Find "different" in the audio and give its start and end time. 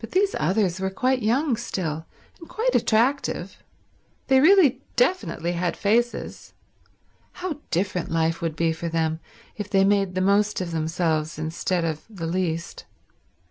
7.70-8.10